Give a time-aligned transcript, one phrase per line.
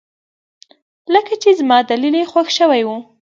[1.13, 2.89] لکه چې زما دليل يې خوښ شوى و.